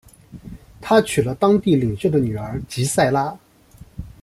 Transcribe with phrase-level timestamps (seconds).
[0.81, 3.37] 他娶了当地领袖的女儿吉塞拉。